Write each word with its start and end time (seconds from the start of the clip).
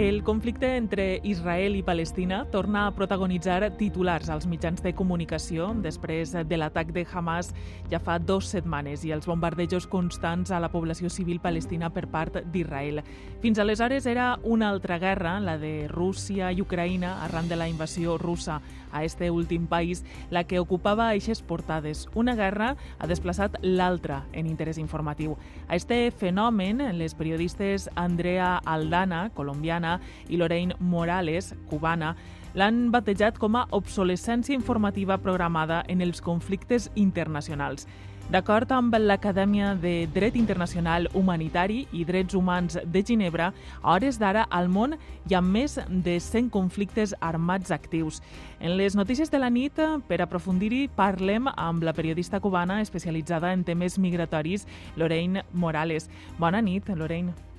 El 0.00 0.22
conflicte 0.24 0.78
entre 0.78 1.20
Israel 1.24 1.76
i 1.76 1.82
Palestina 1.82 2.46
torna 2.50 2.86
a 2.86 2.92
protagonitzar 2.96 3.74
titulars 3.76 4.30
als 4.32 4.46
mitjans 4.48 4.80
de 4.80 4.94
comunicació 4.96 5.66
després 5.84 6.32
de 6.32 6.56
l'atac 6.56 6.94
de 6.96 7.04
Hamas 7.04 7.50
ja 7.92 8.00
fa 8.00 8.16
dues 8.16 8.48
setmanes 8.48 9.04
i 9.04 9.12
els 9.12 9.28
bombardejos 9.28 9.84
constants 9.92 10.54
a 10.56 10.60
la 10.64 10.72
població 10.72 11.12
civil 11.12 11.36
palestina 11.44 11.92
per 11.92 12.06
part 12.08 12.40
d'Israel. 12.48 13.02
Fins 13.44 13.60
aleshores 13.60 14.08
era 14.08 14.38
una 14.42 14.70
altra 14.70 14.96
guerra, 14.98 15.36
la 15.38 15.58
de 15.60 15.86
Rússia 15.92 16.48
i 16.48 16.64
Ucraïna, 16.64 17.18
arran 17.26 17.52
de 17.52 17.60
la 17.60 17.68
invasió 17.68 18.16
russa 18.16 18.62
a 18.92 19.04
este 19.04 19.30
últim 19.30 19.66
país, 19.66 20.04
la 20.30 20.44
que 20.44 20.58
ocupava 20.60 21.12
eixes 21.14 21.42
portades. 21.42 22.08
Una 22.14 22.34
guerra 22.34 22.76
ha 22.98 23.06
desplaçat 23.06 23.58
l'altra 23.62 24.24
en 24.32 24.48
interès 24.50 24.78
informatiu. 24.78 25.36
A 25.68 25.76
este 25.76 26.10
fenomen, 26.10 26.82
les 26.98 27.14
periodistes 27.14 27.88
Andrea 27.94 28.56
Aldana, 28.64 29.30
colombiana, 29.34 29.89
colombiana, 29.90 30.00
i 30.28 30.36
Lorraine 30.36 30.74
Morales, 30.78 31.54
cubana, 31.68 32.14
l'han 32.54 32.90
batejat 32.90 33.38
com 33.38 33.56
a 33.56 33.66
obsolescència 33.70 34.54
informativa 34.54 35.18
programada 35.18 35.84
en 35.88 36.00
els 36.00 36.20
conflictes 36.20 36.90
internacionals. 36.94 37.86
D'acord 38.30 38.70
amb 38.70 38.94
l'Acadèmia 38.94 39.72
de 39.74 40.06
Dret 40.14 40.36
Internacional 40.38 41.08
Humanitari 41.18 41.88
i 41.90 42.04
Drets 42.06 42.36
Humans 42.38 42.78
de 42.86 43.02
Ginebra, 43.02 43.48
a 43.82 43.96
hores 43.96 44.20
d'ara 44.22 44.44
al 44.50 44.68
món 44.70 44.94
hi 45.26 45.34
ha 45.34 45.40
més 45.42 45.80
de 45.88 46.14
100 46.20 46.46
conflictes 46.54 47.16
armats 47.18 47.74
actius. 47.74 48.22
En 48.60 48.76
les 48.78 48.94
notícies 48.94 49.34
de 49.34 49.42
la 49.42 49.50
nit, 49.50 49.74
per 50.06 50.22
aprofundir-hi, 50.22 50.86
parlem 50.94 51.50
amb 51.56 51.82
la 51.82 51.92
periodista 51.92 52.38
cubana 52.38 52.80
especialitzada 52.86 53.52
en 53.52 53.66
temes 53.66 53.98
migratoris, 53.98 54.68
Lorraine 54.94 55.42
Morales. 55.52 56.06
Bona 56.38 56.62
nit, 56.62 56.86
Lorraine. 56.94 57.49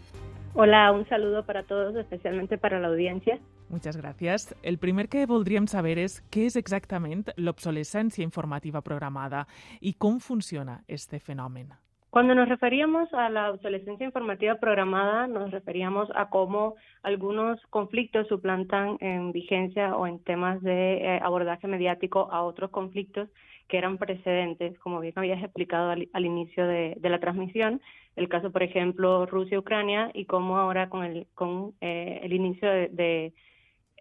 Hola, 0.53 0.91
un 0.91 1.07
saludo 1.07 1.45
para 1.45 1.63
todos, 1.63 1.95
especialmente 1.95 2.57
para 2.57 2.79
la 2.79 2.89
audiencia. 2.89 3.39
Muchas 3.69 3.95
gracias. 3.95 4.53
El 4.63 4.79
primer 4.79 5.07
que 5.07 5.25
voldríem 5.25 5.65
saber 5.65 5.95
és 5.97 6.19
què 6.27 6.43
és 6.49 6.57
exactament 6.59 7.23
l'obsolescència 7.39 8.25
informativa 8.25 8.81
programada 8.83 9.45
i 9.79 9.93
com 9.95 10.19
funciona 10.19 10.81
este 10.91 11.21
fenomen. 11.23 11.71
Cuando 12.11 12.35
nos 12.35 12.49
referíamos 12.49 13.07
a 13.13 13.29
la 13.29 13.51
obsolescencia 13.51 14.05
informativa 14.05 14.55
programada, 14.55 15.27
nos 15.27 15.49
referíamos 15.51 16.09
a 16.13 16.27
cómo 16.29 16.75
algunos 17.03 17.65
conflictos 17.69 18.27
suplantan 18.27 18.97
en 18.99 19.31
vigencia 19.31 19.95
o 19.95 20.05
en 20.05 20.19
temas 20.19 20.61
de 20.61 20.97
eh, 20.97 21.19
abordaje 21.23 21.67
mediático 21.67 22.27
a 22.29 22.43
otros 22.43 22.71
conflictos 22.71 23.29
que 23.67 23.77
eran 23.77 23.97
precedentes, 23.97 24.77
como 24.79 24.99
bien 24.99 25.13
habías 25.15 25.43
explicado 25.43 25.91
al, 25.91 26.09
al 26.13 26.25
inicio 26.25 26.67
de, 26.67 26.95
de, 26.99 27.09
la 27.09 27.19
transmisión, 27.19 27.81
el 28.15 28.27
caso, 28.27 28.51
por 28.51 28.63
ejemplo, 28.63 29.25
Rusia-Ucrania 29.25 30.11
y 30.13 30.25
cómo 30.25 30.57
ahora 30.57 30.89
con 30.89 31.03
el, 31.03 31.27
con, 31.35 31.73
eh, 31.81 32.19
el 32.23 32.33
inicio 32.33 32.69
de, 32.69 32.89
de, 32.89 33.33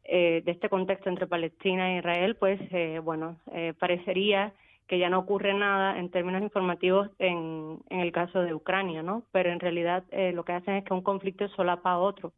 eh, 0.05 0.43
de, 0.45 0.51
este 0.51 0.69
contexto 0.69 1.09
entre 1.09 1.27
Palestina 1.27 1.93
e 1.93 1.99
Israel, 1.99 2.37
pues, 2.37 2.61
eh, 2.73 3.01
bueno, 3.03 3.37
eh, 3.53 3.75
parecería 3.79 4.53
que 4.91 4.99
ya 4.99 5.09
no 5.09 5.21
ocurre 5.21 5.55
nada 5.55 6.01
en 6.01 6.11
términos 6.11 6.43
informativos 6.43 7.09
en, 7.21 7.79
en 7.91 8.01
el 8.01 8.11
caso 8.11 8.41
de 8.41 8.55
Ucrania, 8.55 9.05
¿no? 9.05 9.23
Pero 9.31 9.53
en 9.53 9.61
realidad 9.61 10.03
eh, 10.11 10.33
lo 10.33 10.45
que 10.45 10.53
hacen 10.53 10.75
es 10.75 10.85
que 10.85 10.93
un 10.93 11.03
conflicto 11.03 11.47
solapa 11.51 11.93
a 11.93 11.99
otro 11.99 12.33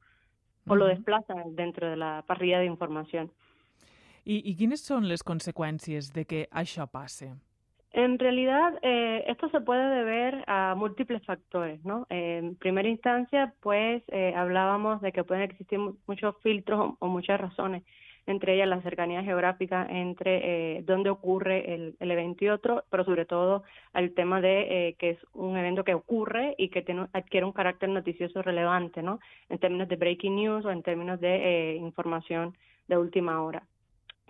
o 0.66 0.72
uh 0.72 0.74
-huh. 0.74 0.76
lo 0.76 0.84
desplazan 0.84 1.56
dentro 1.56 1.88
de 1.88 1.96
la 1.96 2.24
parrilla 2.26 2.58
de 2.58 2.66
información. 2.66 3.30
I, 4.24 4.38
I 4.50 4.54
quines 4.54 4.84
són 4.86 5.08
les 5.10 5.24
conseqüències 5.26 6.12
de 6.14 6.24
que 6.24 6.44
això 6.50 6.86
passe? 6.86 7.32
En 7.92 8.18
realidad, 8.18 8.78
eh, 8.80 9.24
esto 9.26 9.50
se 9.50 9.60
puede 9.60 9.86
deber 9.94 10.44
a 10.46 10.74
múltiples 10.74 11.22
factores, 11.26 11.84
¿no? 11.84 12.06
En 12.08 12.54
primera 12.56 12.88
instancia, 12.88 13.52
pues, 13.60 14.02
eh, 14.08 14.32
hablábamos 14.34 15.02
de 15.02 15.12
que 15.12 15.24
pueden 15.24 15.42
existir 15.42 15.78
muchos 16.06 16.34
filtros 16.42 16.80
o, 16.80 16.96
o, 17.00 17.08
muchas 17.08 17.38
razones, 17.38 17.82
entre 18.26 18.54
ellas 18.54 18.68
la 18.68 18.80
cercanía 18.82 19.22
geográfica 19.22 19.86
entre 19.90 20.78
eh, 20.78 20.82
dónde 20.84 21.10
ocurre 21.10 21.74
el, 21.74 21.96
el, 21.98 22.10
evento 22.10 22.44
y 22.44 22.48
otro, 22.48 22.84
pero 22.88 23.04
sobre 23.04 23.26
todo 23.26 23.64
al 23.92 24.12
tema 24.12 24.40
de 24.40 24.88
eh, 24.88 24.94
que 24.98 25.10
es 25.10 25.18
un 25.34 25.56
evento 25.56 25.84
que 25.84 25.94
ocurre 25.94 26.54
y 26.56 26.68
que 26.68 26.82
tiene, 26.82 27.08
adquiere 27.12 27.44
un 27.44 27.52
carácter 27.52 27.88
noticioso 27.88 28.40
relevante, 28.40 29.02
¿no? 29.02 29.20
En 29.48 29.58
términos 29.58 29.88
de 29.88 29.96
breaking 29.96 30.36
news 30.36 30.64
o 30.64 30.70
en 30.70 30.82
términos 30.82 31.20
de 31.20 31.72
eh, 31.72 31.76
información 31.76 32.56
de 32.88 32.96
última 32.96 33.42
hora. 33.42 33.66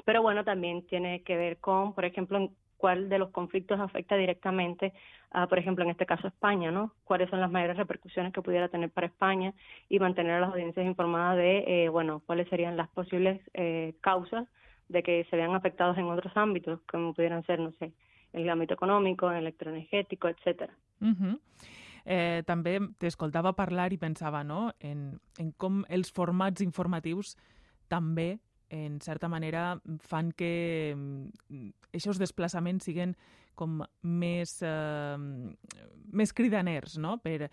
Pero 0.05 0.23
bueno, 0.23 0.45
también 0.45 0.87
tiene 0.87 1.23
que 1.23 1.37
ver 1.37 1.59
con, 1.59 1.95
por 1.95 2.05
ejemplo, 2.05 2.51
cuál 2.83 3.09
de 3.09 3.19
los 3.19 3.31
conflictos 3.31 3.79
afecta 3.79 4.17
directamente 4.17 4.93
a, 5.31 5.47
por 5.47 5.59
ejemplo, 5.59 5.85
en 5.85 5.91
este 5.91 6.05
caso 6.05 6.27
España, 6.27 6.73
¿no? 6.73 6.93
Cuáles 7.05 7.31
son 7.31 7.41
las 7.41 7.51
mayores 7.51 7.77
repercusiones 7.77 8.33
que 8.33 8.43
pudiera 8.43 8.69
tener 8.69 8.91
para 8.91 9.07
España 9.07 9.55
y 9.89 10.01
mantener 10.01 10.33
a 10.33 10.41
las 10.41 10.51
audiencias 10.51 10.85
informadas 10.85 11.37
de, 11.37 11.85
eh, 11.85 11.89
bueno, 11.89 12.23
cuáles 12.27 12.49
serían 12.49 12.77
las 12.77 12.89
posibles 12.89 13.41
eh, 13.55 13.95
causas 14.01 14.49
de 14.89 15.05
que 15.05 15.25
se 15.31 15.37
vean 15.37 15.55
afectados 15.55 15.97
en 15.97 16.07
otros 16.07 16.37
ámbitos, 16.37 16.81
como 16.91 17.15
pudieran 17.15 17.45
ser, 17.45 17.61
no 17.61 17.71
sé, 17.79 17.93
el 18.33 18.51
ámbito 18.51 18.75
econòmico, 18.75 19.31
electroenergètic, 19.31 20.25
etc. 20.25 20.71
Uh 21.01 21.07
-huh. 21.07 21.39
eh, 22.05 22.43
també 22.47 22.81
t'escoltava 22.99 23.53
parlar 23.53 23.93
i 23.93 23.99
pensava 23.99 24.43
no? 24.43 24.73
en, 24.81 25.21
en 25.39 25.53
com 25.57 25.85
els 25.89 26.11
formats 26.11 26.61
informatius 26.61 27.37
també 27.89 28.41
en 28.73 29.01
certa 29.05 29.29
manera, 29.29 29.77
fan 30.01 30.33
que 30.33 30.97
aquests 31.93 32.21
desplaçaments 32.23 32.89
siguin 32.89 33.13
com 33.55 33.83
més, 34.03 34.57
eh, 34.65 35.17
més 36.13 36.33
cridaners, 36.33 36.97
no?, 36.99 37.19
per 37.21 37.51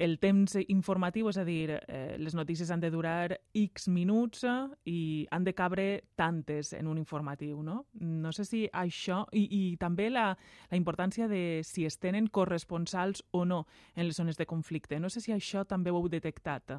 el 0.00 0.18
temps 0.22 0.54
informatiu, 0.68 1.28
és 1.28 1.36
a 1.36 1.44
dir, 1.44 1.74
eh, 1.74 2.16
les 2.18 2.34
notícies 2.38 2.70
han 2.70 2.80
de 2.80 2.90
durar 2.90 3.34
X 3.52 3.88
minuts 3.88 4.44
i 4.86 5.26
han 5.30 5.44
de 5.44 5.52
cabre 5.52 6.04
tantes 6.16 6.72
en 6.72 6.86
un 6.86 6.96
informatiu, 6.96 7.62
no? 7.62 7.86
No 8.00 8.32
sé 8.32 8.46
si 8.46 8.62
això... 8.72 9.24
I, 9.32 9.42
i 9.50 9.76
també 9.76 10.08
la, 10.08 10.30
la 10.70 10.78
importància 10.78 11.28
de 11.28 11.60
si 11.66 11.84
es 11.84 11.98
tenen 11.98 12.28
corresponsals 12.28 13.24
o 13.32 13.44
no 13.44 13.66
en 13.94 14.06
les 14.06 14.16
zones 14.16 14.38
de 14.38 14.46
conflicte. 14.46 15.00
No 15.00 15.10
sé 15.10 15.20
si 15.20 15.34
això 15.34 15.66
també 15.66 15.90
ho 15.90 15.98
heu 15.98 16.08
detectat 16.08 16.78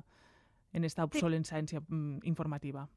en 0.72 0.81
aquesta 0.81 1.03
obsolescència 1.03 1.84
sí. 1.84 2.02
informativa. 2.23 2.88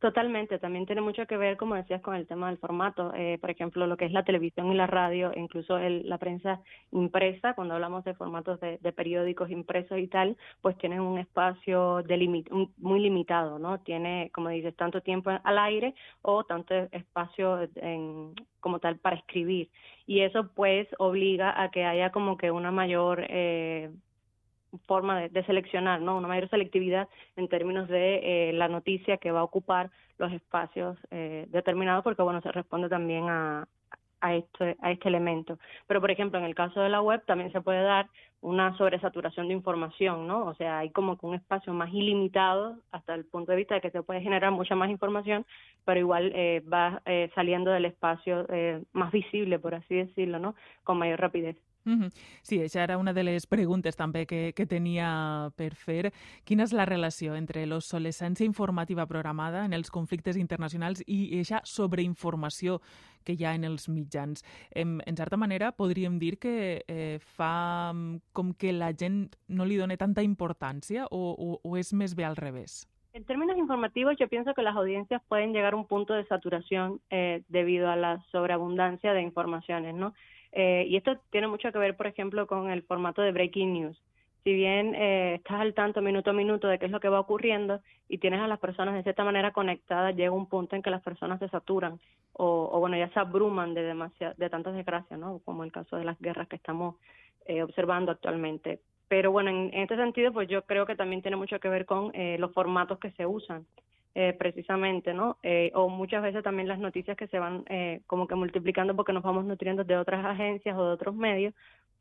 Totalmente, 0.00 0.60
también 0.60 0.86
tiene 0.86 1.00
mucho 1.00 1.26
que 1.26 1.36
ver, 1.36 1.56
como 1.56 1.74
decías, 1.74 2.00
con 2.00 2.14
el 2.14 2.28
tema 2.28 2.46
del 2.46 2.58
formato. 2.58 3.12
Eh, 3.16 3.36
por 3.40 3.50
ejemplo, 3.50 3.84
lo 3.88 3.96
que 3.96 4.04
es 4.04 4.12
la 4.12 4.22
televisión 4.22 4.70
y 4.70 4.76
la 4.76 4.86
radio, 4.86 5.32
e 5.32 5.40
incluso 5.40 5.76
el, 5.76 6.08
la 6.08 6.18
prensa 6.18 6.60
impresa, 6.92 7.54
cuando 7.54 7.74
hablamos 7.74 8.04
de 8.04 8.14
formatos 8.14 8.60
de, 8.60 8.78
de, 8.78 8.92
periódicos 8.92 9.50
impresos 9.50 9.98
y 9.98 10.06
tal, 10.06 10.36
pues 10.62 10.78
tienen 10.78 11.00
un 11.00 11.18
espacio 11.18 12.04
de 12.04 12.44
muy 12.76 13.00
limitado, 13.00 13.58
¿no? 13.58 13.80
Tiene, 13.80 14.30
como 14.32 14.50
dices, 14.50 14.76
tanto 14.76 15.00
tiempo 15.00 15.30
al 15.42 15.58
aire 15.58 15.94
o 16.22 16.44
tanto 16.44 16.74
espacio 16.92 17.68
en, 17.74 18.34
como 18.60 18.78
tal 18.78 18.98
para 18.98 19.16
escribir. 19.16 19.68
Y 20.06 20.20
eso, 20.20 20.48
pues, 20.54 20.86
obliga 20.98 21.60
a 21.60 21.72
que 21.72 21.84
haya 21.84 22.12
como 22.12 22.36
que 22.36 22.52
una 22.52 22.70
mayor... 22.70 23.26
Eh, 23.28 23.90
forma 24.86 25.20
de, 25.20 25.28
de, 25.28 25.44
seleccionar, 25.44 26.00
¿no? 26.00 26.16
Una 26.16 26.28
mayor 26.28 26.48
selectividad 26.50 27.08
en 27.36 27.48
términos 27.48 27.88
de 27.88 28.50
eh, 28.50 28.52
la 28.52 28.68
noticia 28.68 29.16
que 29.16 29.32
va 29.32 29.40
a 29.40 29.44
ocupar 29.44 29.90
los 30.18 30.32
espacios 30.32 30.98
eh, 31.10 31.46
determinados, 31.50 32.04
porque 32.04 32.22
bueno, 32.22 32.40
se 32.40 32.52
responde 32.52 32.88
también 32.88 33.28
a, 33.28 33.66
a 34.20 34.34
este, 34.34 34.76
a 34.80 34.90
este 34.90 35.08
elemento. 35.08 35.58
Pero, 35.86 36.00
por 36.00 36.10
ejemplo, 36.10 36.38
en 36.38 36.44
el 36.44 36.54
caso 36.54 36.80
de 36.80 36.88
la 36.88 37.00
web 37.00 37.24
también 37.26 37.52
se 37.52 37.60
puede 37.60 37.82
dar 37.82 38.08
una 38.40 38.76
sobresaturación 38.76 39.48
de 39.48 39.54
información, 39.54 40.26
¿no? 40.26 40.46
O 40.46 40.54
sea, 40.54 40.78
hay 40.78 40.90
como 40.90 41.18
que 41.18 41.26
un 41.26 41.34
espacio 41.34 41.72
más 41.72 41.92
ilimitado 41.92 42.78
hasta 42.92 43.14
el 43.14 43.24
punto 43.24 43.52
de 43.52 43.58
vista 43.58 43.74
de 43.74 43.80
que 43.80 43.90
se 43.90 44.02
puede 44.02 44.20
generar 44.20 44.52
mucha 44.52 44.76
más 44.76 44.90
información, 44.90 45.44
pero 45.84 45.98
igual 45.98 46.32
eh, 46.34 46.62
va 46.72 47.02
eh, 47.04 47.30
saliendo 47.34 47.70
del 47.70 47.86
espacio 47.86 48.46
eh, 48.50 48.82
más 48.92 49.10
visible, 49.10 49.58
por 49.58 49.74
así 49.74 49.94
decirlo, 49.96 50.38
¿no? 50.38 50.54
Con 50.84 50.98
mayor 50.98 51.20
rapidez. 51.20 51.56
Sí, 52.42 52.60
això 52.62 52.80
era 52.82 52.98
una 52.98 53.12
de 53.12 53.24
les 53.24 53.46
preguntes 53.46 53.96
també 53.96 54.24
que, 54.26 54.52
que 54.56 54.66
tenia 54.66 55.50
per 55.56 55.72
fer. 55.74 56.12
Quina 56.44 56.66
és 56.66 56.74
la 56.76 56.86
relació 56.88 57.36
entre 57.38 57.64
l'obsolescència 57.66 58.46
informativa 58.46 59.06
programada 59.06 59.64
en 59.64 59.76
els 59.76 59.90
conflictes 59.90 60.36
internacionals 60.36 61.02
i 61.06 61.40
aquesta 61.40 61.62
sobreinformació 61.64 62.80
que 63.24 63.34
hi 63.36 63.44
ha 63.44 63.54
en 63.54 63.64
els 63.64 63.88
mitjans? 63.88 64.44
En, 64.70 65.00
en 65.06 65.16
certa 65.16 65.36
manera, 65.36 65.72
podríem 65.72 66.18
dir 66.18 66.36
que 66.38 66.84
eh, 66.86 67.18
fa 67.18 67.92
com 68.32 68.52
que 68.54 68.72
la 68.72 68.92
gent 68.92 69.26
no 69.48 69.64
li 69.64 69.76
dona 69.80 69.96
tanta 69.96 70.22
importància 70.22 71.08
o, 71.10 71.32
o, 71.32 71.58
o 71.62 71.76
és 71.76 71.92
més 71.92 72.14
bé 72.14 72.28
al 72.28 72.36
revés? 72.36 72.86
En 73.14 73.24
términos 73.24 73.56
informativos, 73.56 74.16
yo 74.18 74.28
pienso 74.28 74.54
que 74.54 74.62
las 74.62 74.76
audiencias 74.76 75.22
pueden 75.26 75.52
llegar 75.52 75.72
a 75.72 75.76
un 75.76 75.86
punto 75.86 76.14
de 76.14 76.24
saturación 76.26 77.00
eh, 77.10 77.42
debido 77.48 77.90
a 77.90 77.96
la 77.96 78.22
sobreabundancia 78.30 79.12
de 79.12 79.22
informaciones, 79.22 79.94
¿no? 79.94 80.14
Eh, 80.52 80.86
y 80.88 80.96
esto 80.96 81.18
tiene 81.30 81.48
mucho 81.48 81.70
que 81.72 81.78
ver, 81.78 81.96
por 81.96 82.06
ejemplo, 82.06 82.46
con 82.46 82.70
el 82.70 82.82
formato 82.82 83.22
de 83.22 83.32
breaking 83.32 83.72
news, 83.72 84.02
si 84.44 84.54
bien 84.54 84.94
eh, 84.94 85.34
estás 85.34 85.60
al 85.60 85.74
tanto 85.74 86.00
minuto 86.00 86.30
a 86.30 86.32
minuto 86.32 86.68
de 86.68 86.78
qué 86.78 86.86
es 86.86 86.92
lo 86.92 87.00
que 87.00 87.08
va 87.08 87.20
ocurriendo 87.20 87.80
y 88.08 88.18
tienes 88.18 88.40
a 88.40 88.46
las 88.46 88.58
personas 88.58 88.94
de 88.94 89.02
cierta 89.02 89.24
manera 89.24 89.52
conectadas, 89.52 90.16
llega 90.16 90.30
un 90.30 90.46
punto 90.46 90.74
en 90.74 90.82
que 90.82 90.90
las 90.90 91.02
personas 91.02 91.38
se 91.38 91.48
saturan 91.48 92.00
o, 92.32 92.78
bueno, 92.78 92.96
ya 92.96 93.10
se 93.10 93.18
abruman 93.18 93.74
de, 93.74 93.82
de 94.36 94.50
tantas 94.50 94.74
desgracias, 94.74 95.18
¿no? 95.18 95.40
Como 95.44 95.64
el 95.64 95.72
caso 95.72 95.96
de 95.96 96.04
las 96.04 96.18
guerras 96.20 96.48
que 96.48 96.56
estamos 96.56 96.94
eh, 97.46 97.62
observando 97.62 98.12
actualmente. 98.12 98.80
Pero 99.08 99.32
bueno, 99.32 99.50
en, 99.50 99.74
en, 99.74 99.82
este 99.82 99.96
sentido, 99.96 100.32
pues 100.32 100.48
yo 100.48 100.62
creo 100.62 100.86
que 100.86 100.94
también 100.94 101.20
tiene 101.20 101.36
mucho 101.36 101.58
que 101.58 101.68
ver 101.68 101.84
con 101.84 102.10
eh, 102.14 102.36
los 102.38 102.52
formatos 102.52 102.98
que 102.98 103.10
se 103.12 103.26
usan. 103.26 103.66
Eh, 104.20 104.32
precisamente, 104.32 105.14
¿no? 105.14 105.38
Eh, 105.44 105.70
o 105.74 105.88
muchas 105.88 106.24
veces 106.24 106.42
también 106.42 106.66
las 106.66 106.80
noticias 106.80 107.16
que 107.16 107.28
se 107.28 107.38
van 107.38 107.62
eh, 107.68 108.00
como 108.08 108.26
que 108.26 108.34
multiplicando 108.34 108.96
porque 108.96 109.12
nos 109.12 109.22
vamos 109.22 109.44
nutriendo 109.44 109.84
de 109.84 109.96
otras 109.96 110.26
agencias 110.26 110.76
o 110.76 110.84
de 110.84 110.90
otros 110.90 111.14
medios, 111.14 111.54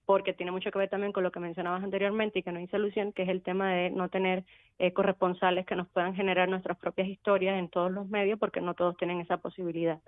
porque 0.03 0.33
tiene 0.33 0.51
mucho 0.51 0.71
que 0.71 0.79
ver 0.79 0.89
también 0.89 1.11
con 1.11 1.21
lo 1.21 1.31
que 1.31 1.39
mencionabas 1.39 1.83
anteriormente 1.83 2.39
y 2.39 2.41
que 2.41 2.51
no 2.51 2.57
hay 2.57 2.65
solución, 2.69 3.13
que 3.13 3.21
es 3.21 3.29
el 3.29 3.43
tema 3.43 3.71
de 3.71 3.91
no 3.91 4.09
tener 4.09 4.45
eh, 4.79 4.93
corresponsales 4.93 5.67
que 5.67 5.75
nos 5.75 5.87
puedan 5.89 6.15
generar 6.15 6.49
nuestras 6.49 6.79
propias 6.79 7.07
historias 7.07 7.59
en 7.59 7.69
todos 7.69 7.91
los 7.91 8.09
medios, 8.09 8.39
porque 8.39 8.61
no 8.61 8.73
todos 8.73 8.97
tienen 8.97 9.19
esa 9.19 9.37
posibilidad. 9.37 9.99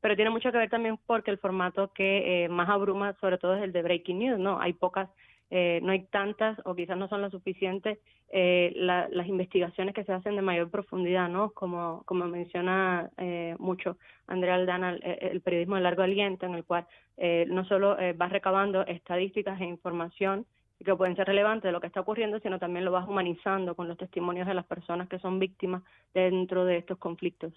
Pero 0.00 0.16
tiene 0.16 0.30
mucho 0.30 0.52
que 0.52 0.56
ver 0.56 0.70
también 0.70 0.98
porque 1.06 1.30
el 1.30 1.36
formato 1.36 1.92
que 1.92 2.44
eh, 2.44 2.48
más 2.48 2.70
abruma, 2.70 3.14
sobre 3.20 3.36
todo, 3.36 3.56
es 3.56 3.62
el 3.62 3.72
de 3.72 3.82
breaking 3.82 4.20
news, 4.20 4.38
¿no? 4.38 4.58
Hay 4.58 4.72
pocas 4.72 5.10
eh, 5.54 5.80
no 5.82 5.92
hay 5.92 6.04
tantas 6.06 6.58
o 6.64 6.74
quizás 6.74 6.96
no 6.96 7.08
son 7.08 7.20
lo 7.20 7.30
suficientes 7.30 7.98
eh, 8.30 8.72
la, 8.74 9.06
las 9.10 9.26
investigaciones 9.26 9.94
que 9.94 10.02
se 10.04 10.12
hacen 10.12 10.34
de 10.34 10.40
mayor 10.40 10.70
profundidad, 10.70 11.28
¿no? 11.28 11.50
Como, 11.50 12.02
como 12.06 12.26
menciona 12.26 13.10
eh, 13.18 13.54
mucho 13.58 13.98
Andrea 14.26 14.54
Aldana, 14.54 14.94
el, 14.94 15.02
el, 15.20 15.40
periodismo 15.42 15.76
de 15.76 15.82
largo 15.82 16.02
aliento, 16.02 16.46
en 16.46 16.54
el 16.54 16.64
cual 16.64 16.86
eh, 17.18 17.44
no 17.50 17.66
solo 17.66 17.98
eh, 17.98 18.14
vas 18.14 18.32
recabando 18.32 18.86
estadísticas 18.86 19.60
e 19.60 19.66
información 19.66 20.46
que 20.82 20.96
pueden 20.96 21.16
ser 21.16 21.26
relevantes 21.26 21.64
de 21.64 21.72
lo 21.72 21.82
que 21.82 21.86
está 21.86 22.00
ocurriendo, 22.00 22.40
sino 22.40 22.58
también 22.58 22.86
lo 22.86 22.90
vas 22.90 23.06
humanizando 23.06 23.74
con 23.74 23.88
los 23.88 23.98
testimonios 23.98 24.46
de 24.46 24.54
las 24.54 24.64
personas 24.64 25.06
que 25.06 25.18
son 25.18 25.38
víctimas 25.38 25.82
dentro 26.14 26.64
de 26.64 26.78
estos 26.78 26.96
conflictos. 26.96 27.52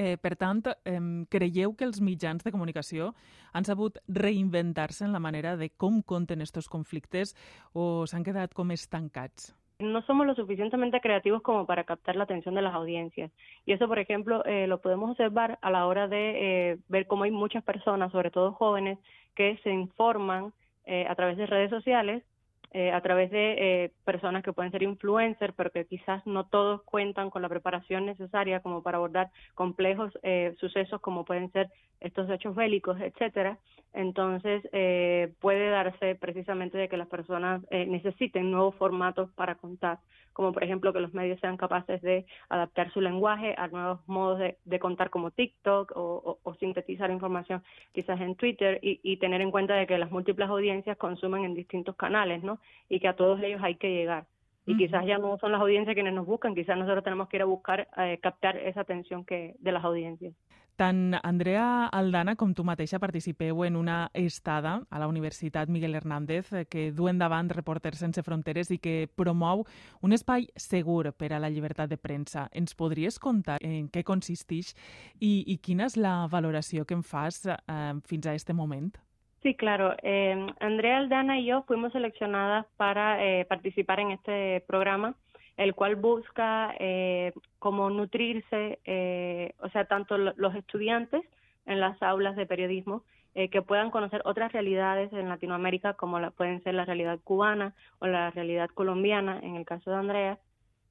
Eh, 0.00 0.16
per 0.16 0.32
tant, 0.40 0.62
eh, 0.88 0.98
creieu 1.28 1.74
que 1.76 1.84
els 1.84 2.00
mitjans 2.00 2.44
de 2.46 2.52
comunicació 2.54 3.10
han 3.52 3.66
sabut 3.68 3.98
reinventar-se 4.08 5.04
en 5.04 5.12
la 5.12 5.20
manera 5.20 5.58
de 5.60 5.68
com 5.76 6.00
conten 6.00 6.40
estos 6.40 6.70
conflictes 6.72 7.34
o 7.74 8.06
s'han 8.08 8.24
quedat 8.24 8.54
com 8.56 8.72
estancats? 8.72 9.52
no 9.80 10.02
somos 10.02 10.26
lo 10.26 10.34
suficientemente 10.34 11.00
creativos 11.00 11.40
como 11.40 11.64
para 11.64 11.84
captar 11.84 12.14
la 12.14 12.24
atención 12.24 12.54
de 12.54 12.60
las 12.60 12.74
audiencias. 12.74 13.32
Y 13.64 13.72
eso, 13.72 13.88
por 13.88 13.98
ejemplo, 13.98 14.44
eh, 14.44 14.66
lo 14.66 14.82
podemos 14.82 15.10
observar 15.10 15.58
a 15.62 15.70
la 15.70 15.86
hora 15.86 16.06
de 16.06 16.72
eh, 16.72 16.78
ver 16.88 17.06
cómo 17.06 17.24
hay 17.24 17.30
muchas 17.30 17.64
personas, 17.64 18.12
sobre 18.12 18.30
todo 18.30 18.52
jóvenes, 18.52 18.98
que 19.34 19.58
se 19.62 19.70
informan 19.70 20.52
eh, 20.84 21.06
a 21.08 21.14
través 21.14 21.38
de 21.38 21.46
redes 21.46 21.70
sociales 21.70 22.22
eh, 22.72 22.92
a 22.92 23.00
través 23.00 23.30
de 23.30 23.54
eh, 23.58 23.92
personas 24.04 24.42
que 24.44 24.52
pueden 24.52 24.70
ser 24.70 24.82
influencers, 24.82 25.54
pero 25.56 25.70
que 25.70 25.86
quizás 25.86 26.24
no 26.26 26.46
todos 26.46 26.82
cuentan 26.82 27.30
con 27.30 27.42
la 27.42 27.48
preparación 27.48 28.06
necesaria 28.06 28.60
como 28.60 28.82
para 28.82 28.98
abordar 28.98 29.30
complejos 29.54 30.12
eh, 30.22 30.54
sucesos 30.60 31.00
como 31.00 31.24
pueden 31.24 31.50
ser 31.52 31.70
estos 32.00 32.30
hechos 32.30 32.54
bélicos, 32.54 33.00
etcétera. 33.00 33.58
Entonces 33.92 34.62
eh, 34.72 35.32
puede 35.40 35.68
darse 35.68 36.14
precisamente 36.14 36.78
de 36.78 36.88
que 36.88 36.96
las 36.96 37.08
personas 37.08 37.62
eh, 37.70 37.86
necesiten 37.86 38.50
nuevos 38.50 38.76
formatos 38.76 39.30
para 39.32 39.56
contar, 39.56 39.98
como 40.32 40.52
por 40.52 40.62
ejemplo 40.62 40.92
que 40.92 41.00
los 41.00 41.12
medios 41.12 41.40
sean 41.40 41.56
capaces 41.56 42.00
de 42.00 42.24
adaptar 42.48 42.92
su 42.92 43.00
lenguaje 43.00 43.54
a 43.58 43.66
nuevos 43.66 44.00
modos 44.06 44.38
de, 44.38 44.78
contar 44.78 45.10
como 45.10 45.32
TikTok 45.32 45.92
o, 45.96 46.22
o, 46.24 46.38
o, 46.42 46.54
sintetizar 46.54 47.10
información 47.10 47.64
quizás 47.92 48.20
en 48.20 48.36
Twitter 48.36 48.78
y, 48.80 49.00
y 49.02 49.16
tener 49.16 49.40
en 49.40 49.50
cuenta 49.50 49.74
de 49.74 49.88
que 49.88 49.98
las 49.98 50.12
múltiples 50.12 50.48
audiencias 50.48 50.96
consumen 50.96 51.44
en 51.44 51.54
distintos 51.54 51.96
canales, 51.96 52.44
¿no? 52.44 52.59
Y 52.88 53.00
que 53.00 53.08
a 53.08 53.16
todos 53.16 53.40
ellos 53.42 53.60
hay 53.62 53.76
que 53.76 53.90
llegar. 53.90 54.26
Y 54.66 54.72
uh 54.72 54.74
-huh. 54.74 54.78
quizás 54.78 55.06
ya 55.06 55.18
no 55.18 55.38
son 55.38 55.52
las 55.52 55.60
audiencias 55.60 55.94
quienes 55.94 56.14
nos 56.14 56.26
buscan, 56.26 56.54
quizás 56.54 56.76
nosotros 56.76 57.02
tenemos 57.04 57.28
que 57.28 57.36
ir 57.38 57.42
a 57.42 57.46
buscar 57.46 57.88
eh, 57.96 58.18
captar 58.22 58.56
esa 58.56 58.82
atención 58.82 59.24
que 59.24 59.54
de 59.58 59.72
las 59.72 59.84
audiencias. 59.84 60.34
Tant 60.80 61.12
Andrea 61.22 61.90
Aldana 61.92 62.32
com 62.40 62.54
tu 62.56 62.64
mateixa 62.64 62.98
participeu 62.98 63.66
en 63.66 63.74
una 63.76 64.10
estada 64.14 64.86
a 64.88 64.98
la 64.98 65.08
Universitat 65.08 65.68
Miguel 65.68 65.94
Hernández 65.94 66.54
eh, 66.54 66.64
que 66.64 66.90
du 66.90 67.10
endavant 67.10 67.50
Reporters 67.52 68.00
Sense 68.00 68.22
Fronteres 68.24 68.70
i 68.72 68.78
que 68.80 69.04
promou 69.14 69.66
un 70.00 70.16
espai 70.16 70.48
segur 70.56 71.12
per 71.12 71.34
a 71.34 71.42
la 71.42 71.50
llibertat 71.52 71.90
de 71.90 72.00
premsa. 72.00 72.46
Ens 72.56 72.72
podries 72.72 73.20
contar 73.20 73.58
en 73.60 73.90
què 73.92 74.00
consisteix 74.08 74.72
i, 75.18 75.44
i 75.52 75.58
quina 75.60 75.84
és 75.84 75.98
la 76.00 76.24
valoració 76.32 76.88
que 76.88 76.96
en 76.96 77.04
fas 77.04 77.44
eh, 77.44 77.92
fins 78.08 78.26
a 78.26 78.32
este 78.32 78.56
moment? 78.56 78.96
Sí, 79.42 79.54
claro. 79.54 79.94
Eh, 80.02 80.46
Andrea 80.60 80.98
Aldana 80.98 81.38
y 81.38 81.46
yo 81.46 81.62
fuimos 81.62 81.92
seleccionadas 81.92 82.66
para 82.76 83.24
eh, 83.24 83.44
participar 83.46 84.00
en 84.00 84.10
este 84.12 84.62
programa 84.66 85.16
el 85.60 85.74
cual 85.74 85.96
busca 85.96 86.74
eh, 86.78 87.34
como 87.58 87.90
nutrirse, 87.90 88.78
eh, 88.86 89.52
o 89.58 89.68
sea, 89.68 89.84
tanto 89.84 90.16
los 90.16 90.54
estudiantes 90.54 91.22
en 91.66 91.80
las 91.80 92.02
aulas 92.02 92.34
de 92.36 92.46
periodismo, 92.46 93.04
eh, 93.34 93.50
que 93.50 93.60
puedan 93.60 93.90
conocer 93.90 94.22
otras 94.24 94.52
realidades 94.52 95.12
en 95.12 95.28
Latinoamérica, 95.28 95.92
como 95.92 96.18
la, 96.18 96.30
pueden 96.30 96.62
ser 96.62 96.72
la 96.72 96.86
realidad 96.86 97.18
cubana 97.22 97.74
o 97.98 98.06
la 98.06 98.30
realidad 98.30 98.70
colombiana, 98.70 99.38
en 99.42 99.56
el 99.56 99.66
caso 99.66 99.90
de 99.90 99.96
Andrea, 99.96 100.38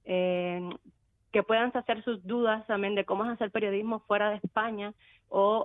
eh, 0.06 0.70
que 1.32 1.42
puedan 1.42 1.72
hacer 1.74 2.04
sus 2.04 2.24
dudas 2.28 2.68
también 2.68 2.94
de 2.94 3.06
cómo 3.06 3.26
es 3.26 3.32
hacer 3.32 3.50
periodismo 3.50 4.02
fuera 4.02 4.30
de 4.30 4.36
España 4.36 4.94
o 5.30 5.64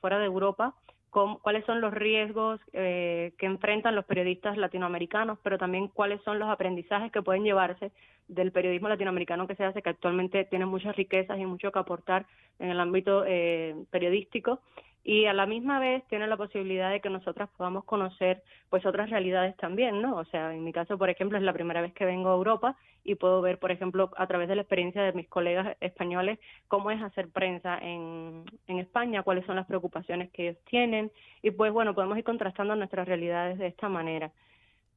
fuera 0.00 0.18
de 0.18 0.24
Europa, 0.24 0.74
cómo, 1.10 1.38
cuáles 1.40 1.64
son 1.64 1.80
los 1.80 1.92
riesgos 1.92 2.60
eh, 2.72 3.32
que 3.38 3.46
enfrentan 3.46 3.94
los 3.94 4.04
periodistas 4.04 4.56
latinoamericanos, 4.56 5.38
pero 5.42 5.58
también 5.58 5.88
cuáles 5.88 6.22
son 6.22 6.38
los 6.38 6.48
aprendizajes 6.48 7.12
que 7.12 7.22
pueden 7.22 7.44
llevarse 7.44 7.92
del 8.28 8.52
periodismo 8.52 8.88
latinoamericano 8.88 9.46
que 9.46 9.56
se 9.56 9.64
hace, 9.64 9.82
que 9.82 9.90
actualmente 9.90 10.44
tiene 10.44 10.66
muchas 10.66 10.96
riquezas 10.96 11.38
y 11.38 11.46
mucho 11.46 11.72
que 11.72 11.78
aportar 11.78 12.26
en 12.58 12.70
el 12.70 12.80
ámbito 12.80 13.24
eh, 13.26 13.74
periodístico 13.90 14.60
y 15.10 15.26
a 15.26 15.32
la 15.32 15.44
misma 15.44 15.80
vez 15.80 16.04
tiene 16.06 16.28
la 16.28 16.36
posibilidad 16.36 16.88
de 16.88 17.00
que 17.00 17.10
nosotras 17.10 17.50
podamos 17.56 17.82
conocer 17.82 18.44
pues 18.68 18.86
otras 18.86 19.10
realidades 19.10 19.56
también, 19.56 20.00
¿no? 20.00 20.14
O 20.14 20.24
sea, 20.26 20.54
en 20.54 20.62
mi 20.62 20.72
caso, 20.72 20.98
por 20.98 21.10
ejemplo, 21.10 21.36
es 21.36 21.42
la 21.42 21.52
primera 21.52 21.80
vez 21.80 21.92
que 21.94 22.04
vengo 22.04 22.30
a 22.30 22.34
Europa 22.34 22.76
y 23.02 23.16
puedo 23.16 23.40
ver, 23.42 23.58
por 23.58 23.72
ejemplo, 23.72 24.12
a 24.16 24.28
través 24.28 24.48
de 24.48 24.54
la 24.54 24.62
experiencia 24.62 25.02
de 25.02 25.12
mis 25.12 25.26
colegas 25.26 25.76
españoles 25.80 26.38
cómo 26.68 26.92
es 26.92 27.02
hacer 27.02 27.28
prensa 27.28 27.76
en, 27.78 28.44
España, 28.68 29.24
cuáles 29.24 29.44
son 29.46 29.56
las 29.56 29.66
preocupaciones 29.66 30.30
que 30.30 30.50
ellos 30.50 30.62
tienen 30.66 31.10
y 31.42 31.50
pues 31.50 31.72
bueno, 31.72 31.92
podemos 31.92 32.16
ir 32.16 32.22
contrastando 32.22 32.76
nuestras 32.76 33.08
realidades 33.08 33.58
de 33.58 33.66
esta 33.66 33.88
manera. 33.88 34.30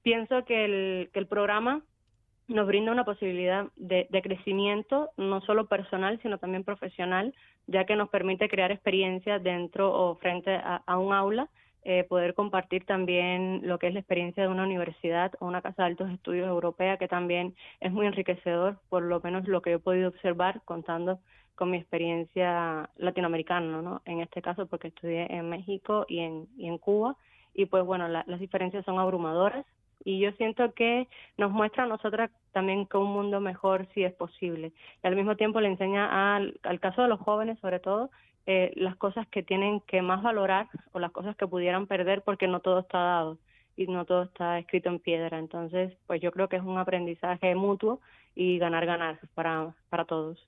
Pienso 0.03 0.45
que 0.45 0.65
el, 0.65 1.09
que 1.11 1.17
el 1.17 1.25
programa 1.25 1.81
nos 2.53 2.67
brinda 2.67 2.91
una 2.91 3.03
posibilidad 3.03 3.65
de, 3.75 4.07
de, 4.11 4.21
crecimiento, 4.21 5.09
no 5.17 5.41
solo 5.41 5.65
personal, 5.65 6.19
sino 6.21 6.37
también 6.37 6.63
profesional, 6.63 7.33
ya 7.65 7.85
que 7.85 7.95
nos 7.95 8.09
permite 8.09 8.47
crear 8.47 8.71
experiencias 8.71 9.41
dentro 9.41 9.91
o 9.91 10.15
frente 10.17 10.55
a, 10.55 10.97
un 10.97 11.13
aula, 11.13 11.49
eh, 11.83 12.03
poder 12.03 12.35
compartir 12.35 12.85
también 12.85 13.61
lo 13.63 13.79
que 13.79 13.87
es 13.87 13.93
la 13.93 13.99
experiencia 13.99 14.43
de 14.43 14.49
una 14.49 14.63
universidad 14.63 15.33
o 15.39 15.47
una 15.47 15.63
casa 15.63 15.83
de 15.83 15.89
altos 15.89 16.11
estudios 16.11 16.47
europea, 16.47 16.97
que 16.97 17.07
también 17.07 17.55
es 17.79 17.91
muy 17.91 18.05
enriquecedor, 18.05 18.77
por 18.87 19.01
lo 19.01 19.19
menos 19.21 19.47
lo 19.47 19.61
que 19.63 19.73
he 19.73 19.79
podido 19.79 20.09
observar 20.09 20.61
contando 20.63 21.19
con 21.55 21.71
mi 21.71 21.77
experiencia 21.77 22.89
latinoamericana, 22.97 23.81
¿no? 23.81 24.01
En 24.05 24.21
este 24.21 24.43
caso, 24.43 24.67
porque 24.67 24.89
estudié 24.89 25.25
en 25.29 25.49
México 25.49 26.05
y 26.07 26.19
en, 26.19 26.47
y 26.55 26.67
en 26.67 26.77
Cuba, 26.77 27.17
y 27.53 27.65
pues 27.65 27.83
bueno, 27.83 28.07
la, 28.07 28.23
las 28.27 28.39
diferencias 28.39 28.85
son 28.85 28.99
abrumadoras, 28.99 29.65
y 30.03 30.19
yo 30.19 30.31
siento 30.33 30.73
que 30.73 31.07
nos 31.37 31.51
muestra 31.51 31.83
a 31.83 31.87
nosotras 31.87 32.31
también 32.51 32.85
que 32.85 32.97
un 32.97 33.11
mundo 33.11 33.39
mejor 33.39 33.87
sí 33.93 34.03
es 34.03 34.13
posible. 34.13 34.73
Y 35.03 35.07
al 35.07 35.15
mismo 35.15 35.35
tiempo 35.35 35.61
le 35.61 35.69
enseña 35.69 36.35
al, 36.35 36.59
al 36.63 36.79
caso 36.79 37.01
de 37.01 37.07
los 37.07 37.19
jóvenes, 37.19 37.59
sobre 37.59 37.79
todo, 37.79 38.09
eh, 38.45 38.73
las 38.75 38.97
cosas 38.97 39.27
que 39.29 39.41
tienen 39.41 39.79
que 39.81 40.01
más 40.01 40.21
valorar 40.21 40.67
o 40.91 40.99
las 40.99 41.11
cosas 41.11 41.35
que 41.37 41.47
pudieran 41.47 41.87
perder 41.87 42.23
porque 42.23 42.47
no 42.47 42.59
todo 42.59 42.79
está 42.79 42.97
dado 42.97 43.37
y 43.77 43.87
no 43.87 44.05
todo 44.05 44.23
está 44.23 44.59
escrito 44.59 44.89
en 44.89 44.99
piedra. 44.99 45.39
Entonces, 45.39 45.93
pues 46.07 46.21
yo 46.21 46.31
creo 46.31 46.49
que 46.49 46.57
es 46.57 46.63
un 46.63 46.77
aprendizaje 46.77 47.55
mutuo 47.55 48.01
y 48.35 48.59
ganar-ganar 48.59 49.19
para, 49.33 49.73
para 49.89 50.05
todos. 50.05 50.45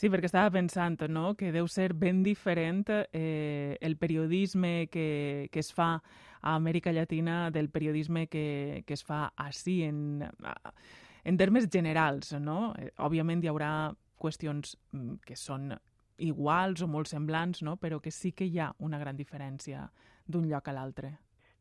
Sí, 0.00 0.08
perquè 0.08 0.30
estava 0.30 0.48
pensant 0.54 1.02
no? 1.12 1.34
que 1.36 1.50
deu 1.52 1.66
ser 1.68 1.90
ben 1.92 2.22
diferent 2.24 2.86
eh, 2.88 3.76
el 3.84 3.98
periodisme 4.00 4.86
que, 4.88 5.50
que 5.52 5.60
es 5.60 5.74
fa 5.76 5.98
a 6.40 6.54
Amèrica 6.54 6.88
Llatina 6.96 7.50
del 7.52 7.68
periodisme 7.68 8.26
que, 8.32 8.82
que 8.86 8.96
es 8.96 9.04
fa 9.04 9.26
així 9.36 9.82
en, 9.84 10.24
en 10.24 11.36
termes 11.36 11.68
generals. 11.68 12.32
No? 12.40 12.72
Eh, 12.80 12.88
òbviament 12.96 13.44
hi 13.44 13.52
haurà 13.52 13.72
qüestions 14.16 14.78
mm, 14.96 15.20
que 15.26 15.36
són 15.36 15.74
iguals 16.16 16.80
o 16.80 16.88
molt 16.88 17.12
semblants, 17.12 17.60
¿no? 17.60 17.76
pero 17.76 18.00
que 18.00 18.10
sí 18.10 18.32
que 18.32 18.48
hi 18.48 18.56
ha 18.56 18.72
una 18.78 18.98
gran 18.98 19.20
diferència 19.20 19.84
d'un 20.24 20.48
lloc 20.48 20.72
a 20.72 20.78
l'altre. 20.78 21.18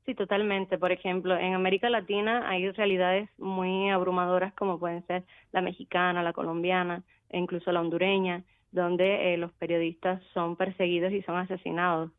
Sí, 0.10 0.16
totalmente. 0.16 0.80
Por 0.80 0.92
ejemplo, 0.92 1.38
en 1.38 1.54
América 1.54 1.88
Latina 1.88 2.50
hay 2.50 2.68
realidades 2.72 3.30
muy 3.38 3.92
abrumadoras 3.92 4.52
como 4.56 4.80
pueden 4.80 5.06
ser 5.06 5.24
la 5.52 5.62
mexicana, 5.62 6.24
la 6.24 6.34
colombiana 6.34 7.04
e 7.30 7.38
incluso 7.38 7.72
la 7.72 7.80
hondureña, 7.80 8.44
donde 8.72 9.36
eh, 9.36 9.38
los 9.38 9.52
periodistas 9.52 10.20
son 10.34 10.56
perseguidos 10.56 11.14
y 11.14 11.22
son 11.22 11.38
asesinados 11.38 12.10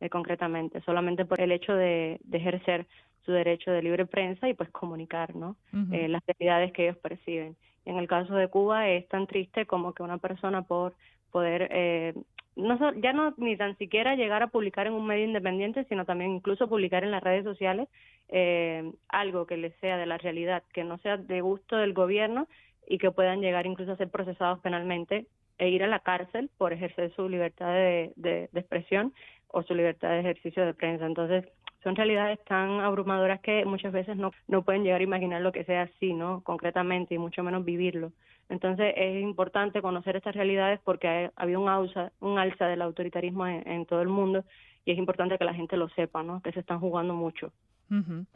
eh, 0.00 0.08
concretamente, 0.08 0.80
solamente 0.82 1.24
por 1.24 1.40
el 1.40 1.50
hecho 1.50 1.74
de, 1.74 2.20
de 2.22 2.38
ejercer 2.38 2.86
su 3.26 3.32
derecho 3.32 3.72
de 3.72 3.82
libre 3.82 4.06
prensa 4.06 4.48
y 4.48 4.54
pues 4.54 4.70
comunicar, 4.70 5.34
¿no? 5.34 5.56
eh, 5.90 6.06
las 6.06 6.22
realidades 6.24 6.72
que 6.72 6.84
ellos 6.84 6.98
perciben. 6.98 7.56
en 7.84 7.96
el 7.96 8.06
caso 8.06 8.36
de 8.36 8.46
Cuba 8.46 8.88
es 8.88 9.08
tan 9.08 9.26
triste 9.26 9.66
como 9.66 9.92
que 9.92 10.04
una 10.04 10.18
persona 10.18 10.62
por 10.62 10.94
poder 11.32 11.66
eh, 11.72 12.14
no 12.56 12.78
ya 12.94 13.12
no 13.12 13.34
ni 13.36 13.56
tan 13.56 13.76
siquiera 13.78 14.16
llegar 14.16 14.42
a 14.42 14.48
publicar 14.48 14.86
en 14.86 14.92
un 14.92 15.06
medio 15.06 15.24
independiente, 15.24 15.84
sino 15.84 16.04
también 16.04 16.32
incluso 16.32 16.68
publicar 16.68 17.04
en 17.04 17.10
las 17.10 17.22
redes 17.22 17.44
sociales 17.44 17.88
eh, 18.28 18.90
algo 19.08 19.46
que 19.46 19.56
les 19.56 19.74
sea 19.76 19.96
de 19.96 20.06
la 20.06 20.18
realidad, 20.18 20.62
que 20.72 20.84
no 20.84 20.98
sea 20.98 21.16
de 21.16 21.40
gusto 21.40 21.76
del 21.76 21.92
gobierno 21.92 22.48
y 22.86 22.98
que 22.98 23.10
puedan 23.10 23.40
llegar 23.40 23.66
incluso 23.66 23.92
a 23.92 23.96
ser 23.96 24.10
procesados 24.10 24.60
penalmente 24.60 25.26
e 25.58 25.68
ir 25.68 25.82
a 25.84 25.88
la 25.88 26.00
cárcel 26.00 26.50
por 26.58 26.72
ejercer 26.72 27.12
su 27.14 27.28
libertad 27.28 27.72
de, 27.72 28.12
de, 28.16 28.48
de 28.50 28.60
expresión 28.60 29.12
o 29.48 29.62
su 29.62 29.74
libertad 29.74 30.10
de 30.10 30.20
ejercicio 30.20 30.64
de 30.64 30.74
prensa. 30.74 31.06
Entonces, 31.06 31.44
son 31.82 31.96
realidades 31.96 32.38
tan 32.44 32.80
abrumadoras 32.80 33.40
que 33.40 33.64
muchas 33.64 33.92
veces 33.92 34.16
no, 34.16 34.32
no 34.48 34.62
pueden 34.62 34.84
llegar 34.84 35.00
a 35.00 35.04
imaginar 35.04 35.40
lo 35.40 35.52
que 35.52 35.64
sea 35.64 35.82
así, 35.82 36.12
¿no? 36.12 36.42
Concretamente 36.42 37.14
y 37.14 37.18
mucho 37.18 37.42
menos 37.42 37.64
vivirlo. 37.64 38.12
Entonces 38.48 38.92
es 38.96 39.22
importante 39.22 39.80
conocer 39.80 40.16
estas 40.16 40.34
realidades 40.34 40.80
porque 40.84 41.08
ha, 41.08 41.32
habido 41.36 41.60
un 41.60 41.68
alza, 41.68 42.12
un 42.20 42.38
alza 42.38 42.66
del 42.66 42.82
autoritarismo 42.82 43.46
en, 43.46 43.86
todo 43.86 44.02
el 44.02 44.08
mundo 44.08 44.44
y 44.84 44.92
es 44.92 44.98
importante 44.98 45.38
que 45.38 45.44
la 45.44 45.54
gente 45.54 45.76
lo 45.76 45.88
sepa, 45.90 46.22
¿no? 46.22 46.42
Que 46.42 46.52
se 46.52 46.60
están 46.60 46.80
jugando 46.80 47.14
mucho. 47.14 47.52
Uh 47.90 47.96
-huh. 47.96 48.26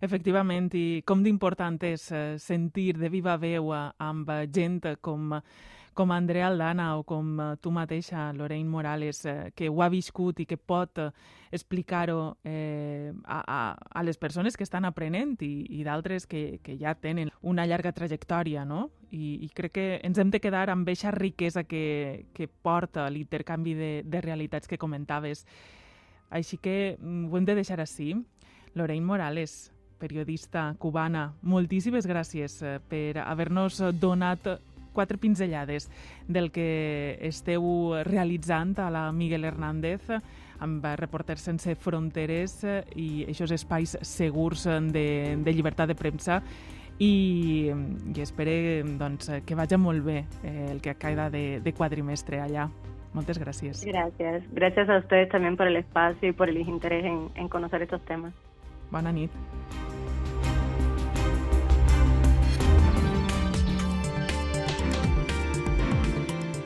Efectivament, 0.00 0.74
i 0.74 1.02
com 1.06 1.22
d'important 1.22 1.82
és 1.82 2.10
eh, 2.12 2.38
sentir 2.38 2.96
de 2.98 3.08
viva 3.08 3.36
veu 3.36 3.72
amb 3.72 4.30
gent 4.52 4.96
com 5.00 5.40
com 5.94 6.12
Andrea 6.12 6.48
Aldana 6.48 6.96
o 6.98 7.04
com 7.04 7.40
eh, 7.40 7.56
tu 7.62 7.70
mateixa, 7.70 8.32
Lorraine 8.32 8.68
Morales, 8.68 9.24
eh, 9.24 9.52
que 9.54 9.70
ho 9.70 9.80
ha 9.82 9.88
viscut 9.88 10.40
i 10.42 10.46
que 10.46 10.58
pot 10.58 10.98
eh, 10.98 11.10
explicar-ho 11.54 12.36
eh, 12.44 13.12
a, 13.24 13.38
a, 13.40 13.60
a 13.72 14.02
les 14.02 14.18
persones 14.18 14.58
que 14.58 14.66
estan 14.66 14.84
aprenent 14.84 15.38
i, 15.46 15.64
i 15.78 15.84
d'altres 15.86 16.26
que, 16.26 16.58
que 16.62 16.76
ja 16.76 16.96
tenen 16.98 17.30
una 17.40 17.64
llarga 17.66 17.94
trajectòria, 17.96 18.66
no? 18.68 18.90
I, 19.14 19.38
I 19.46 19.48
crec 19.54 19.76
que 19.78 19.86
ens 20.02 20.18
hem 20.18 20.34
de 20.34 20.42
quedar 20.42 20.68
amb 20.68 20.84
aquesta 20.84 21.14
riquesa 21.14 21.64
que, 21.64 22.26
que 22.34 22.48
porta 22.48 23.06
l'intercanvi 23.08 23.74
de, 23.78 23.92
de 24.04 24.20
realitats 24.20 24.68
que 24.68 24.78
comentaves. 24.78 25.46
Així 26.34 26.58
que 26.58 26.98
mm, 26.98 27.30
ho 27.30 27.38
hem 27.38 27.46
de 27.46 27.56
deixar 27.62 27.80
així. 27.80 28.12
Lorraine 28.74 29.06
Morales, 29.06 29.70
periodista 30.02 30.72
cubana, 30.82 31.28
moltíssimes 31.42 32.08
gràcies 32.10 32.58
per 32.90 33.22
haver-nos 33.22 33.78
donat 34.02 34.56
quatre 34.94 35.18
pinzellades 35.18 35.90
del 36.28 36.50
que 36.54 37.18
esteu 37.26 37.94
realitzant 38.06 38.78
a 38.80 38.88
la 38.94 39.10
Miguel 39.12 39.44
Hernández 39.44 40.08
amb 40.64 40.86
Reporters 40.96 41.44
Sense 41.50 41.74
Fronteres 41.74 42.62
i 42.94 43.26
aquests 43.26 43.58
espais 43.58 43.98
segurs 44.06 44.64
de, 44.94 45.06
de 45.42 45.52
llibertat 45.52 45.90
de 45.90 45.98
premsa 45.98 46.40
i, 46.98 47.70
i 48.14 48.22
espero 48.22 48.86
doncs, 48.98 49.30
que 49.44 49.58
vagi 49.58 49.78
molt 49.80 50.04
bé 50.06 50.24
eh, 50.42 50.68
el 50.70 50.80
que 50.80 50.94
queda 50.94 51.28
de, 51.30 51.60
de 51.60 51.72
quadrimestre 51.74 52.40
allà. 52.40 52.68
Muchas 53.14 53.38
gracias. 53.38 53.84
Gracias. 53.84 54.42
Gracias 54.52 54.88
a 54.88 54.98
ustedes 54.98 55.28
también 55.28 55.56
por 55.56 55.68
el 55.68 55.76
espacio 55.76 56.28
y 56.28 56.32
por 56.32 56.48
el 56.48 56.58
interés 56.58 57.04
en, 57.04 57.30
en 57.36 57.48
conocer 57.48 57.82
estos 57.82 58.04
temas. 58.04 58.32
Bona 58.90 59.12
nit. 59.12 59.30